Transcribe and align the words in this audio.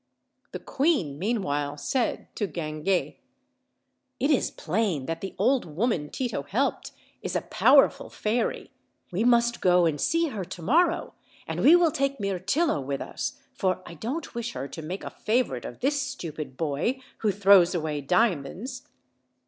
The 0.51 0.57
queen 0.59 1.19
meanwhile 1.19 1.77
said 1.77 2.35
to 2.35 2.47
Guinguet: 2.47 3.19
"It 4.19 4.31
is 4.31 4.49
plain 4.49 5.05
that 5.05 5.21
the 5.21 5.35
old 5.37 5.63
woman 5.65 6.09
Tito 6.09 6.41
helped 6.41 6.91
is 7.21 7.35
a 7.35 7.41
pow 7.41 7.75
erful 7.75 8.11
fairy; 8.11 8.71
we 9.11 9.23
must 9.23 9.61
go 9.61 9.85
and 9.85 10.01
see 10.01 10.29
her 10.29 10.43
to 10.43 10.61
morrow, 10.63 11.13
and 11.45 11.59
we 11.59 11.75
will 11.75 11.91
take 11.91 12.17
Mirtillo 12.19 12.81
with 12.83 12.99
us, 12.99 13.33
for 13.53 13.83
I 13.85 13.93
don't 13.93 14.33
wish 14.33 14.53
her 14.53 14.67
to 14.69 14.81
make 14.81 15.03
a 15.03 15.11
favorite 15.11 15.65
of 15.65 15.81
this 15.81 16.01
stupid 16.01 16.57
boy, 16.57 16.99
who 17.19 17.31
throws 17.31 17.75
away 17.75 18.01
diamonds." 18.01 18.87